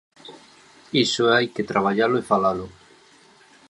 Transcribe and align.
Iso 1.05 1.23
hai 1.33 1.45
que 1.55 1.67
traballalo 1.71 2.15
e 2.21 2.27
falalo. 2.31 2.67